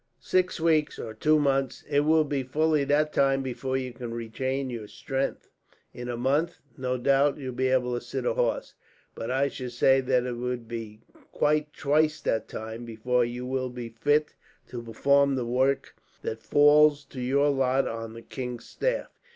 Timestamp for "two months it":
1.13-1.99